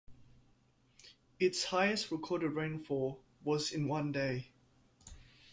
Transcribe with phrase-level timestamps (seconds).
[1.39, 4.47] Its highest recorded rainfall was in one day.